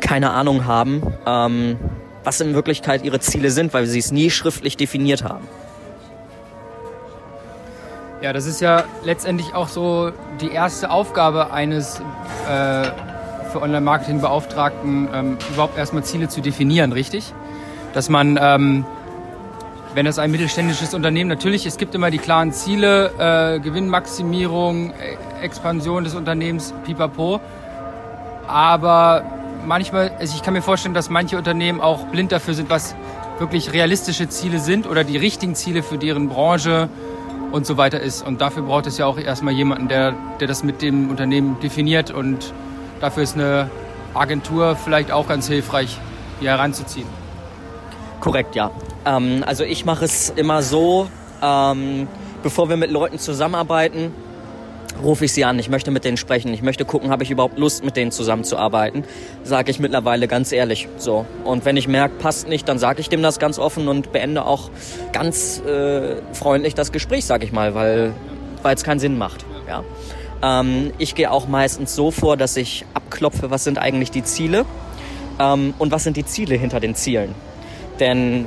keine 0.00 0.30
Ahnung 0.30 0.64
haben, 0.64 1.02
ähm, 1.24 1.76
was 2.24 2.40
in 2.40 2.52
Wirklichkeit 2.52 3.04
ihre 3.04 3.20
Ziele 3.20 3.50
sind, 3.52 3.72
weil 3.74 3.86
sie 3.86 4.00
es 4.00 4.10
nie 4.10 4.30
schriftlich 4.30 4.76
definiert 4.76 5.22
haben. 5.22 5.46
Ja, 8.20 8.32
das 8.32 8.46
ist 8.46 8.60
ja 8.60 8.82
letztendlich 9.04 9.54
auch 9.54 9.68
so 9.68 10.10
die 10.40 10.50
erste 10.50 10.90
Aufgabe 10.90 11.52
eines 11.52 12.00
äh, 12.48 12.84
für 13.52 13.62
Online-Marketing-Beauftragten, 13.62 15.08
ähm, 15.14 15.38
überhaupt 15.54 15.78
erstmal 15.78 16.02
Ziele 16.02 16.28
zu 16.28 16.40
definieren, 16.40 16.90
richtig? 16.90 17.32
Dass 17.94 18.08
man, 18.08 18.36
ähm, 18.42 18.84
wenn 19.94 20.04
das 20.04 20.18
ein 20.18 20.32
mittelständisches 20.32 20.94
Unternehmen, 20.94 21.28
natürlich, 21.28 21.64
es 21.64 21.76
gibt 21.76 21.94
immer 21.94 22.10
die 22.10 22.18
klaren 22.18 22.52
Ziele, 22.52 23.12
äh, 23.18 23.60
Gewinnmaximierung, 23.60 24.90
äh, 24.90 25.44
Expansion 25.44 26.02
des 26.02 26.16
Unternehmens, 26.16 26.74
pipapo. 26.84 27.40
Aber 28.48 29.22
manchmal, 29.64 30.10
also 30.18 30.34
ich 30.34 30.42
kann 30.42 30.54
mir 30.54 30.62
vorstellen, 30.62 30.94
dass 30.94 31.08
manche 31.08 31.38
Unternehmen 31.38 31.80
auch 31.80 32.06
blind 32.06 32.32
dafür 32.32 32.54
sind, 32.54 32.68
was 32.68 32.96
wirklich 33.38 33.72
realistische 33.72 34.28
Ziele 34.28 34.58
sind 34.58 34.88
oder 34.88 35.04
die 35.04 35.16
richtigen 35.16 35.54
Ziele 35.54 35.84
für 35.84 35.98
deren 35.98 36.28
Branche 36.28 36.88
und 37.52 37.66
so 37.66 37.76
weiter 37.76 38.00
ist. 38.00 38.26
Und 38.26 38.40
dafür 38.40 38.62
braucht 38.62 38.86
es 38.86 38.98
ja 38.98 39.06
auch 39.06 39.18
erstmal 39.18 39.54
jemanden, 39.54 39.88
der, 39.88 40.14
der 40.40 40.48
das 40.48 40.62
mit 40.62 40.82
dem 40.82 41.10
Unternehmen 41.10 41.58
definiert 41.60 42.10
und 42.10 42.52
dafür 43.00 43.22
ist 43.22 43.34
eine 43.34 43.70
Agentur 44.14 44.76
vielleicht 44.76 45.12
auch 45.12 45.28
ganz 45.28 45.48
hilfreich, 45.48 45.98
hier 46.40 46.50
heranzuziehen. 46.50 47.06
Korrekt, 48.20 48.54
ja. 48.54 48.70
Ähm, 49.04 49.44
also 49.46 49.64
ich 49.64 49.84
mache 49.84 50.04
es 50.04 50.30
immer 50.30 50.62
so, 50.62 51.08
ähm, 51.42 52.08
bevor 52.42 52.68
wir 52.68 52.76
mit 52.76 52.90
Leuten 52.90 53.18
zusammenarbeiten, 53.18 54.12
rufe 55.02 55.24
ich 55.24 55.32
sie 55.32 55.44
an, 55.44 55.58
ich 55.58 55.68
möchte 55.68 55.90
mit 55.90 56.04
denen 56.04 56.16
sprechen, 56.16 56.52
ich 56.52 56.62
möchte 56.62 56.84
gucken, 56.84 57.10
habe 57.10 57.22
ich 57.22 57.30
überhaupt 57.30 57.58
Lust, 57.58 57.84
mit 57.84 57.96
denen 57.96 58.10
zusammenzuarbeiten, 58.10 59.04
sage 59.44 59.70
ich 59.70 59.78
mittlerweile 59.78 60.28
ganz 60.28 60.52
ehrlich. 60.52 60.88
So. 60.98 61.26
Und 61.44 61.64
wenn 61.64 61.76
ich 61.76 61.88
merke, 61.88 62.16
passt 62.16 62.48
nicht, 62.48 62.68
dann 62.68 62.78
sage 62.78 63.00
ich 63.00 63.08
dem 63.08 63.22
das 63.22 63.38
ganz 63.38 63.58
offen 63.58 63.88
und 63.88 64.12
beende 64.12 64.44
auch 64.44 64.70
ganz 65.12 65.60
äh, 65.60 66.16
freundlich 66.32 66.74
das 66.74 66.92
Gespräch, 66.92 67.24
sage 67.24 67.44
ich 67.44 67.52
mal, 67.52 67.74
weil 67.74 68.12
es 68.64 68.84
keinen 68.84 68.98
Sinn 68.98 69.18
macht. 69.18 69.44
Ja. 69.66 69.84
Ähm, 70.42 70.92
ich 70.98 71.14
gehe 71.14 71.30
auch 71.30 71.48
meistens 71.48 71.94
so 71.94 72.10
vor, 72.10 72.36
dass 72.36 72.56
ich 72.56 72.84
abklopfe, 72.94 73.50
was 73.50 73.64
sind 73.64 73.78
eigentlich 73.78 74.10
die 74.10 74.22
Ziele 74.24 74.64
ähm, 75.38 75.74
und 75.78 75.90
was 75.90 76.04
sind 76.04 76.16
die 76.16 76.24
Ziele 76.24 76.54
hinter 76.56 76.80
den 76.80 76.94
Zielen. 76.94 77.34
Denn 78.00 78.46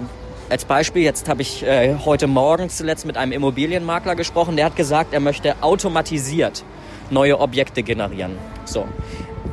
als 0.52 0.66
Beispiel, 0.66 1.02
jetzt 1.02 1.30
habe 1.30 1.42
ich 1.42 1.64
äh, 1.64 1.96
heute 2.06 2.28
Morgen 2.28 2.70
zuletzt 2.70 3.06
mit 3.06 3.16
einem 3.16 3.32
Immobilienmakler 3.32 4.16
gesprochen, 4.16 4.58
der 4.58 4.66
hat 4.66 4.76
gesagt, 4.76 5.14
er 5.14 5.22
möchte 5.22 5.56
automatisiert 5.62 6.66
neue 7.10 7.40
Objekte 7.40 7.84
generieren. 7.84 8.38
So. 8.66 8.86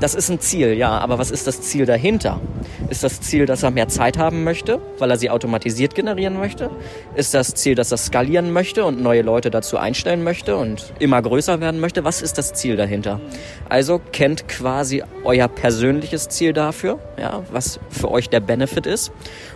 Das 0.00 0.14
ist 0.14 0.30
ein 0.30 0.38
Ziel, 0.38 0.74
ja, 0.74 0.90
aber 0.90 1.18
was 1.18 1.32
ist 1.32 1.48
das 1.48 1.60
Ziel 1.60 1.84
dahinter? 1.84 2.40
Ist 2.88 3.02
das 3.02 3.20
Ziel, 3.20 3.46
dass 3.46 3.64
er 3.64 3.72
mehr 3.72 3.88
Zeit 3.88 4.16
haben 4.16 4.44
möchte, 4.44 4.80
weil 4.98 5.10
er 5.10 5.16
sie 5.16 5.28
automatisiert 5.28 5.96
generieren 5.96 6.38
möchte? 6.38 6.70
Ist 7.16 7.34
das 7.34 7.54
Ziel, 7.54 7.74
dass 7.74 7.90
er 7.90 7.98
skalieren 7.98 8.52
möchte 8.52 8.84
und 8.84 9.02
neue 9.02 9.22
Leute 9.22 9.50
dazu 9.50 9.76
einstellen 9.76 10.22
möchte 10.22 10.56
und 10.56 10.92
immer 11.00 11.20
größer 11.20 11.60
werden 11.60 11.80
möchte? 11.80 12.04
Was 12.04 12.22
ist 12.22 12.38
das 12.38 12.54
Ziel 12.54 12.76
dahinter? 12.76 13.20
Also 13.68 14.00
kennt 14.12 14.46
quasi 14.46 15.02
euer 15.24 15.48
persönliches 15.48 16.28
Ziel 16.28 16.52
dafür, 16.52 17.00
ja, 17.20 17.42
was 17.50 17.80
für 17.90 18.08
euch 18.12 18.28
der 18.28 18.40
Benefit 18.40 18.86
ist 18.86 19.10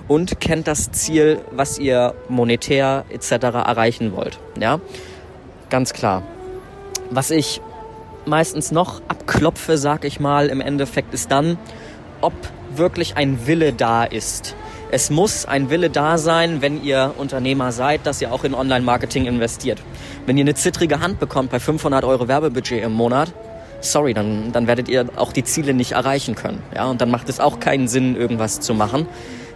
und 0.09 0.41
kennt 0.41 0.67
das 0.67 0.91
Ziel, 0.91 1.39
was 1.53 1.79
ihr 1.79 2.15
monetär 2.29 3.05
etc. 3.11 3.31
erreichen 3.31 4.17
wollt, 4.17 4.41
ja? 4.59 4.81
Ganz 5.71 5.93
klar. 5.93 6.25
Was 7.11 7.31
ich 7.31 7.61
meistens 8.27 8.73
noch 8.73 9.03
abklopfe, 9.09 9.79
sag 9.79 10.05
ich 10.05 10.21
mal, 10.21 10.49
im 10.49 10.61
Endeffekt 10.61 11.15
ist 11.15 11.31
dann, 11.31 11.59
ob 12.21 12.33
wirklich 12.75 13.17
ein 13.17 13.47
Wille 13.47 13.73
da 13.73 14.05
ist. 14.05 14.55
Es 14.91 15.11
muss 15.11 15.47
ein 15.47 15.71
Wille 15.71 15.89
da 15.89 16.19
sein, 16.19 16.61
wenn 16.61 16.85
ihr 16.85 17.15
Unternehmer 17.17 17.73
seid, 17.73 18.07
dass 18.07 18.21
ihr 18.21 18.33
auch 18.33 18.45
in 18.45 18.55
Online-Marketing 18.55 19.25
investiert. 19.25 19.83
Wenn 20.27 20.37
ihr 20.37 20.45
eine 20.45 20.55
zittrige 20.55 21.01
Hand 21.01 21.19
bekommt 21.19 21.51
bei 21.51 21.61
500 21.61 22.05
Euro 22.05 22.29
Werbebudget 22.29 22.85
im 22.85 22.93
Monat, 22.93 23.33
sorry, 23.81 24.15
dann, 24.15 24.53
dann 24.53 24.67
werdet 24.67 24.89
ihr 24.89 25.07
auch 25.17 25.33
die 25.33 25.45
Ziele 25.45 25.75
nicht 25.75 25.93
erreichen 25.93 26.35
können. 26.35 26.63
Ja, 26.75 26.87
und 26.87 27.01
dann 27.01 27.11
macht 27.11 27.29
es 27.29 27.41
auch 27.41 27.59
keinen 27.59 27.89
Sinn, 27.89 28.17
irgendwas 28.17 28.61
zu 28.61 28.75
machen, 28.75 29.07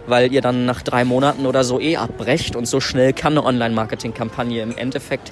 weil 0.07 0.33
ihr 0.33 0.41
dann 0.41 0.65
nach 0.65 0.81
drei 0.81 1.05
Monaten 1.05 1.45
oder 1.45 1.63
so 1.63 1.79
eh 1.79 1.97
abbrecht 1.97 2.55
und 2.55 2.65
so 2.65 2.79
schnell 2.79 3.13
kann 3.13 3.33
eine 3.33 3.45
Online-Marketing-Kampagne 3.45 4.63
im 4.63 4.75
Endeffekt 4.75 5.31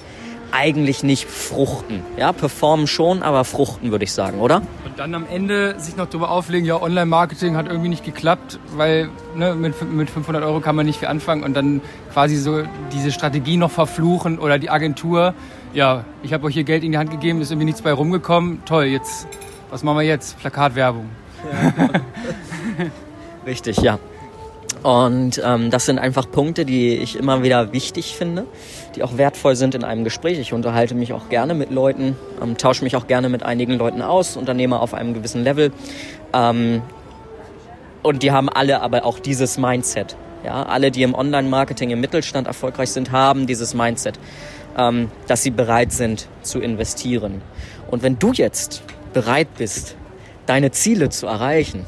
eigentlich 0.52 1.02
nicht 1.02 1.28
fruchten. 1.28 2.02
Ja, 2.16 2.32
performen 2.32 2.86
schon, 2.86 3.22
aber 3.22 3.44
fruchten 3.44 3.90
würde 3.90 4.04
ich 4.04 4.12
sagen, 4.12 4.40
oder? 4.40 4.62
Und 4.84 4.98
dann 4.98 5.14
am 5.14 5.26
Ende 5.28 5.78
sich 5.78 5.96
noch 5.96 6.06
darüber 6.06 6.30
auflegen, 6.30 6.66
ja, 6.66 6.80
Online-Marketing 6.80 7.56
hat 7.56 7.66
irgendwie 7.66 7.88
nicht 7.88 8.04
geklappt, 8.04 8.58
weil 8.74 9.10
ne, 9.34 9.54
mit, 9.54 9.80
mit 9.92 10.10
500 10.10 10.42
Euro 10.44 10.60
kann 10.60 10.76
man 10.76 10.86
nicht 10.86 10.98
viel 10.98 11.08
anfangen 11.08 11.42
und 11.42 11.54
dann 11.54 11.80
quasi 12.12 12.36
so 12.36 12.62
diese 12.92 13.12
Strategie 13.12 13.56
noch 13.56 13.70
verfluchen 13.70 14.38
oder 14.38 14.58
die 14.58 14.70
Agentur, 14.70 15.34
ja, 15.74 16.04
ich 16.22 16.32
habe 16.32 16.46
euch 16.46 16.54
hier 16.54 16.64
Geld 16.64 16.84
in 16.84 16.92
die 16.92 16.98
Hand 16.98 17.10
gegeben, 17.10 17.40
ist 17.40 17.50
irgendwie 17.50 17.66
nichts 17.66 17.82
bei 17.82 17.92
rumgekommen, 17.92 18.64
toll, 18.64 18.84
jetzt, 18.84 19.26
was 19.70 19.82
machen 19.82 19.98
wir 19.98 20.04
jetzt? 20.04 20.38
Plakatwerbung. 20.38 21.08
Ja, 21.52 21.70
genau. 21.70 22.00
Richtig, 23.46 23.76
ja. 23.78 23.98
Und 24.82 25.40
ähm, 25.44 25.70
das 25.70 25.86
sind 25.86 25.98
einfach 25.98 26.30
Punkte, 26.30 26.64
die 26.64 26.96
ich 26.96 27.16
immer 27.16 27.42
wieder 27.42 27.72
wichtig 27.72 28.14
finde, 28.16 28.46
die 28.94 29.02
auch 29.02 29.16
wertvoll 29.16 29.56
sind 29.56 29.74
in 29.74 29.84
einem 29.84 30.04
Gespräch. 30.04 30.38
Ich 30.38 30.52
unterhalte 30.52 30.94
mich 30.94 31.12
auch 31.12 31.28
gerne 31.28 31.54
mit 31.54 31.70
Leuten, 31.70 32.16
ähm, 32.42 32.56
tausche 32.56 32.84
mich 32.84 32.94
auch 32.94 33.06
gerne 33.06 33.28
mit 33.28 33.42
einigen 33.42 33.74
Leuten 33.74 34.02
aus, 34.02 34.36
Unternehmer 34.36 34.80
auf 34.80 34.94
einem 34.94 35.14
gewissen 35.14 35.42
Level. 35.42 35.72
Ähm, 36.32 36.82
und 38.02 38.22
die 38.22 38.30
haben 38.30 38.48
alle 38.48 38.82
aber 38.82 39.04
auch 39.04 39.18
dieses 39.18 39.58
Mindset. 39.58 40.16
Ja, 40.44 40.62
alle, 40.62 40.92
die 40.92 41.02
im 41.02 41.14
Online-Marketing 41.14 41.90
im 41.90 42.00
Mittelstand 42.00 42.46
erfolgreich 42.46 42.90
sind, 42.90 43.10
haben 43.10 43.48
dieses 43.48 43.74
Mindset, 43.74 44.20
ähm, 44.78 45.10
dass 45.26 45.42
sie 45.42 45.50
bereit 45.50 45.90
sind 45.90 46.28
zu 46.42 46.60
investieren. 46.60 47.42
Und 47.90 48.04
wenn 48.04 48.18
du 48.20 48.32
jetzt 48.32 48.82
bereit 49.12 49.48
bist, 49.58 49.96
deine 50.46 50.70
Ziele 50.70 51.08
zu 51.08 51.26
erreichen 51.26 51.84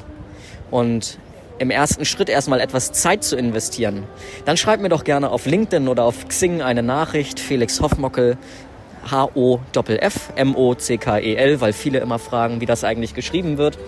und 0.73 1.19
im 1.59 1.71
ersten 1.71 2.05
Schritt 2.05 2.29
erstmal 2.29 2.61
etwas 2.61 2.93
Zeit 2.93 3.25
zu 3.25 3.37
investieren, 3.37 4.05
dann 4.45 4.57
schreib 4.57 4.81
mir 4.81 4.89
doch 4.89 5.05
gerne 5.05 5.31
auf 5.31 5.47
LinkedIn 5.47 5.89
oder 5.89 6.05
auf 6.05 6.29
Xing 6.29 6.63
eine 6.63 6.83
Nachricht, 6.83 7.41
Felix 7.41 7.81
Hoffmockel, 7.81 8.39
H-O-F-F, 9.11 10.33
M-O-C-K-E-L, 10.37 11.61
weil 11.61 11.73
viele 11.73 11.99
immer 12.01 12.19
fragen, 12.19 12.61
wie 12.61 12.67
das 12.67 12.85
eigentlich 12.85 13.15
geschrieben 13.15 13.59
wird. 13.59 13.79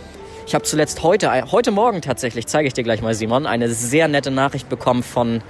Ich 0.46 0.54
habe 0.54 0.64
zuletzt 0.64 1.02
heute, 1.02 1.30
heute 1.52 1.70
Morgen 1.70 2.02
tatsächlich, 2.02 2.46
zeige 2.46 2.66
ich 2.66 2.74
dir 2.74 2.82
gleich 2.82 3.02
mal, 3.02 3.14
Simon, 3.14 3.46
eine 3.46 3.68
sehr 3.68 4.08
nette 4.08 4.30
Nachricht 4.30 4.68
bekommen 4.68 5.02
von 5.02 5.42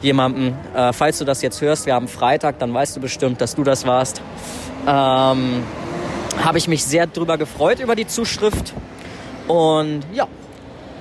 jemandem. 0.00 0.54
Äh, 0.74 0.92
falls 0.92 1.18
du 1.18 1.24
das 1.24 1.42
jetzt 1.42 1.60
hörst, 1.60 1.86
wir 1.86 1.94
haben 1.94 2.08
Freitag, 2.08 2.58
dann 2.58 2.72
weißt 2.72 2.96
du 2.96 3.00
bestimmt, 3.00 3.40
dass 3.40 3.54
du 3.54 3.64
das 3.64 3.86
warst. 3.86 4.22
Ähm, 4.86 5.62
habe 6.42 6.58
ich 6.58 6.68
mich 6.68 6.84
sehr 6.84 7.06
drüber 7.06 7.38
gefreut 7.38 7.80
über 7.80 7.94
die 7.94 8.06
Zuschrift. 8.06 8.72
Und 9.48 10.02
ja, 10.12 10.26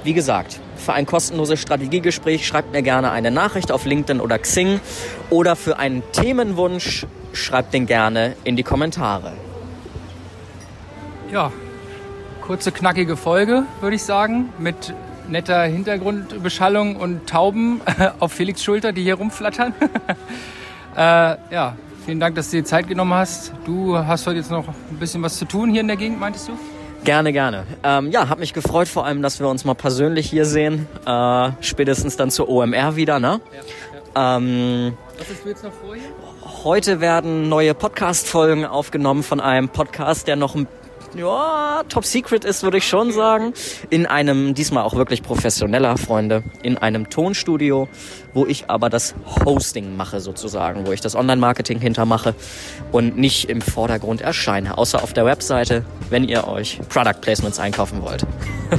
wie 0.04 0.14
gesagt, 0.14 0.60
für 0.78 0.94
ein 0.94 1.06
kostenloses 1.06 1.62
Strategiegespräch 1.62 2.46
schreibt 2.46 2.72
mir 2.72 2.82
gerne 2.82 3.12
eine 3.12 3.32
Nachricht 3.32 3.72
auf 3.72 3.86
LinkedIn 3.86 4.22
oder 4.22 4.40
Xing 4.40 4.80
oder 5.30 5.56
für 5.56 5.80
einen 5.80 6.04
Themenwunsch 6.12 7.06
schreibt 7.34 7.74
den 7.74 7.86
gerne 7.86 8.36
in 8.44 8.56
die 8.56 8.64
Kommentare. 8.64 9.34
Ja, 11.32 11.52
kurze, 12.42 12.72
knackige 12.72 13.18
Folge, 13.18 13.64
würde 13.82 13.96
ich 13.96 14.04
sagen, 14.04 14.54
mit 14.60 14.94
netter 15.28 15.64
Hintergrundbeschallung 15.64 16.96
und 16.96 17.28
Tauben 17.28 17.82
auf 18.20 18.32
Felix 18.32 18.64
Schulter, 18.64 18.92
die 18.94 19.04
hier 19.04 19.16
rumflattern. 19.16 19.74
äh, 20.96 21.00
ja, 21.00 21.76
vielen 22.06 22.20
Dank, 22.20 22.36
dass 22.36 22.52
du 22.52 22.58
dir 22.58 22.64
Zeit 22.64 22.88
genommen 22.88 23.14
hast. 23.14 23.52
Du 23.66 23.98
hast 23.98 24.28
heute 24.28 24.38
jetzt 24.38 24.52
noch 24.52 24.68
ein 24.68 24.98
bisschen 25.00 25.22
was 25.24 25.38
zu 25.38 25.46
tun 25.46 25.72
hier 25.72 25.82
in 25.82 25.88
der 25.88 25.98
Gegend, 25.98 26.20
meintest 26.20 26.50
du? 26.50 26.54
Gerne, 27.06 27.34
gerne. 27.34 27.68
Ähm, 27.84 28.10
ja, 28.10 28.30
hat 28.30 28.40
mich 28.40 28.52
gefreut, 28.52 28.88
vor 28.88 29.06
allem, 29.06 29.22
dass 29.22 29.40
wir 29.40 29.48
uns 29.48 29.64
mal 29.64 29.76
persönlich 29.76 30.28
hier 30.28 30.44
sehen. 30.46 30.88
Äh, 31.06 31.52
spätestens 31.62 32.18
dann 32.18 32.32
zur 32.32 32.50
OMR 32.50 32.96
wieder, 32.96 33.20
ne? 33.20 33.40
Ja, 33.54 33.60
ja. 34.16 34.38
Ähm, 34.38 34.98
Was 35.20 35.28
du 35.44 35.50
jetzt 35.50 35.64
noch 35.64 35.72
vor 35.72 35.94
hier? 35.94 36.04
Heute 36.64 37.02
werden 37.02 37.48
neue 37.48 37.76
Podcast-Folgen 37.76 38.66
aufgenommen 38.66 39.22
von 39.22 39.40
einem 39.40 39.70
Podcast, 39.70 40.28
der 40.28 40.36
noch 40.36 40.56
ja, 41.16 41.84
top 41.88 42.06
secret 42.06 42.46
ist, 42.46 42.64
würde 42.64 42.78
ich 42.78 42.88
schon 42.88 43.12
sagen. 43.12 43.54
In 43.90 44.06
einem, 44.06 44.54
diesmal 44.54 44.84
auch 44.84 44.96
wirklich 44.96 45.24
professioneller, 45.24 45.98
Freunde, 45.98 46.44
in 46.62 46.78
einem 46.78 47.10
Tonstudio, 47.10 47.88
wo 48.34 48.46
ich 48.46 48.70
aber 48.70 48.90
das 48.90 49.16
Hosting 49.46 49.96
mache 49.96 50.20
sozusagen, 50.20 50.86
wo 50.86 50.92
ich 50.92 51.02
das 51.02 51.16
Online-Marketing 51.16 51.80
hintermache 51.80 52.36
und 52.92 53.18
nicht 53.18 53.50
im 53.50 53.62
Vordergrund 53.62 54.22
erscheine, 54.22 54.78
außer 54.78 55.02
auf 55.04 55.14
der 55.14 55.26
Webseite, 55.26 55.86
wenn 56.10 56.24
ihr 56.24 56.48
euch 56.48 56.80
Product 56.90 57.22
Placements 57.22 57.60
einkaufen 57.60 58.02
wollt. 58.02 58.26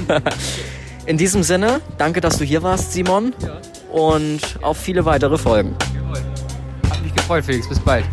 in 1.07 1.17
diesem 1.17 1.43
Sinne, 1.43 1.81
danke, 1.99 2.21
dass 2.21 2.39
du 2.39 2.45
hier 2.45 2.63
warst, 2.63 2.93
Simon. 2.93 3.33
Und 3.93 4.41
auf 4.63 4.77
viele 4.77 5.05
weitere 5.05 5.39
Folgen. 5.39 5.75
Hat 6.91 7.03
mich 7.03 7.15
gefreut, 7.15 7.45
Felix. 7.45 7.69
Bis 7.69 7.79
bald. 7.81 8.05